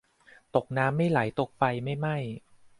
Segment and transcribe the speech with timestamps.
[0.55, 2.17] ตกน้ำไม่ไหลตกไฟไม่ไหม้